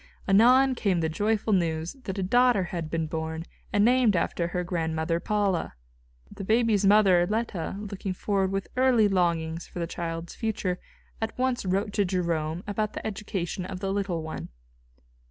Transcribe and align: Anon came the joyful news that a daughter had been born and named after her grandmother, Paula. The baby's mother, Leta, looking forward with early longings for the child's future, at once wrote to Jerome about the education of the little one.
Anon 0.27 0.73
came 0.73 0.99
the 0.99 1.09
joyful 1.09 1.53
news 1.53 1.93
that 2.05 2.17
a 2.17 2.23
daughter 2.23 2.63
had 2.63 2.89
been 2.89 3.05
born 3.05 3.45
and 3.71 3.85
named 3.85 4.15
after 4.15 4.47
her 4.47 4.63
grandmother, 4.63 5.19
Paula. 5.19 5.75
The 6.35 6.43
baby's 6.43 6.83
mother, 6.83 7.27
Leta, 7.29 7.75
looking 7.77 8.13
forward 8.13 8.51
with 8.51 8.67
early 8.75 9.07
longings 9.07 9.67
for 9.67 9.77
the 9.77 9.85
child's 9.85 10.33
future, 10.33 10.79
at 11.21 11.37
once 11.37 11.65
wrote 11.67 11.93
to 11.93 12.03
Jerome 12.05 12.63
about 12.65 12.93
the 12.93 13.05
education 13.05 13.63
of 13.63 13.79
the 13.79 13.93
little 13.93 14.23
one. 14.23 14.49